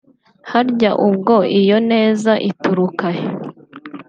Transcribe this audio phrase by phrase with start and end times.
[0.51, 3.25] harya ubwo iyo neza ituruka he